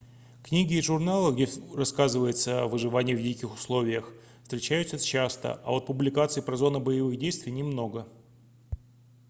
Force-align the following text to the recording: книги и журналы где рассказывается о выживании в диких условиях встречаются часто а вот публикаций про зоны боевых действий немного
книги 0.41 0.73
и 0.73 0.81
журналы 0.81 1.31
где 1.31 1.47
рассказывается 1.75 2.63
о 2.63 2.67
выживании 2.67 3.13
в 3.13 3.21
диких 3.21 3.53
условиях 3.53 4.09
встречаются 4.41 4.97
часто 4.97 5.61
а 5.63 5.69
вот 5.73 5.85
публикаций 5.85 6.41
про 6.41 6.57
зоны 6.57 6.79
боевых 6.79 7.19
действий 7.19 7.51
немного 7.51 8.07